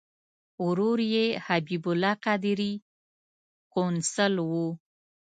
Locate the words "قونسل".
3.73-4.33